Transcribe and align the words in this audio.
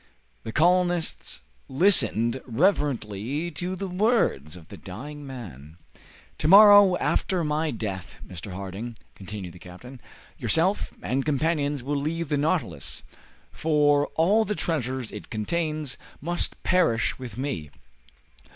The 0.41 0.51
colonists 0.51 1.41
listened 1.69 2.41
reverently 2.47 3.51
to 3.51 3.75
the 3.75 3.87
words 3.87 4.55
of 4.55 4.69
the 4.69 4.75
dying 4.75 5.27
man. 5.27 5.77
"To 6.39 6.47
morrow, 6.47 6.97
after 6.97 7.43
my 7.43 7.69
death, 7.69 8.15
Mr. 8.27 8.51
Harding," 8.53 8.97
continued 9.13 9.53
the 9.53 9.59
captain, 9.59 10.01
"yourself 10.39 10.91
and 11.03 11.23
companions 11.23 11.83
will 11.83 11.97
leave 11.97 12.29
the 12.29 12.37
'Nautilus,' 12.39 13.03
for 13.51 14.07
all 14.15 14.43
the 14.43 14.55
treasures 14.55 15.11
it 15.11 15.29
contains 15.29 15.97
must 16.19 16.63
perish 16.63 17.19
with 17.19 17.37
me. 17.37 17.69